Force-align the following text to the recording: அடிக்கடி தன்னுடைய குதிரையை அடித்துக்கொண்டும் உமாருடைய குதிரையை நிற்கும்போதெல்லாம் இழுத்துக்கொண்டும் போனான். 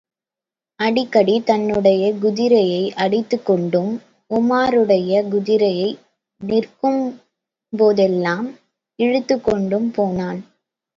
அடிக்கடி 0.79 1.41
தன்னுடைய 1.41 2.21
குதிரையை 2.21 2.93
அடித்துக்கொண்டும் 2.97 3.99
உமாருடைய 4.31 5.29
குதிரையை 5.29 5.97
நிற்கும்போதெல்லாம் 6.41 8.57
இழுத்துக்கொண்டும் 8.99 9.91
போனான். 9.91 10.43